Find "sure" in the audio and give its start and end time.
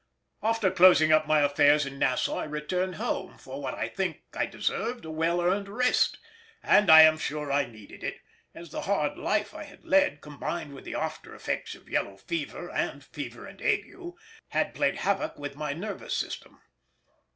7.19-7.51